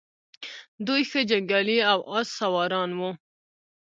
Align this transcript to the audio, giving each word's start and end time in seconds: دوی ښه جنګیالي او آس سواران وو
دوی 0.87 1.01
ښه 1.09 1.21
جنګیالي 1.31 1.77
او 1.91 1.99
آس 2.17 2.27
سواران 2.39 2.89
وو 2.99 3.11